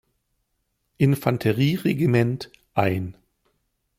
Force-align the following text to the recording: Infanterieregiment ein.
Infanterieregiment 0.97 2.49
ein. 2.73 3.15